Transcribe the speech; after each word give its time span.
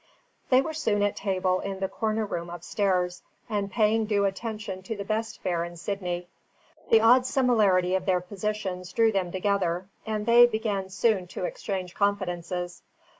They 0.49 0.61
were 0.61 0.73
soon 0.73 1.03
at 1.03 1.15
table 1.15 1.59
in 1.59 1.79
the 1.79 1.87
corner 1.87 2.25
room 2.25 2.49
up 2.49 2.63
stairs, 2.63 3.21
and 3.47 3.71
paying 3.71 4.07
due 4.07 4.25
attention 4.25 4.81
to 4.81 4.95
the 4.97 5.05
best 5.05 5.39
fare 5.43 5.63
in 5.63 5.77
Sydney. 5.77 6.27
The 6.89 7.01
odd 7.01 7.27
similarity 7.27 7.93
of 7.93 8.07
their 8.07 8.19
positions 8.19 8.91
drew 8.93 9.11
them 9.11 9.31
together, 9.31 9.89
and 10.03 10.25
they 10.25 10.47
began 10.47 10.89
soon 10.89 11.27
to 11.27 11.43
exchange 11.45 11.93
confidences. 11.93 12.81